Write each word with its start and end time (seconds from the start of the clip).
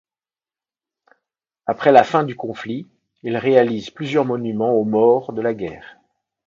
Après 1.67 1.91
la 1.91 2.03
fin 2.03 2.23
du 2.23 2.35
conflit, 2.35 2.87
il 3.21 3.37
réalise 3.37 3.91
plusieurs 3.91 4.25
monuments 4.25 4.73
aux 4.73 4.83
morts 4.83 5.31
de 5.31 5.43
la 5.43 5.53
guerre. 5.53 5.97